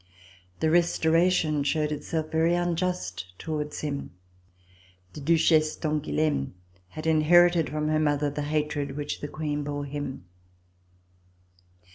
[0.61, 4.13] The Restoration showed itself very unjust towards him.
[5.13, 6.55] The Duchesse d'Angouleme
[6.87, 10.25] had in herited from her mother the hatred which the Queen bore him.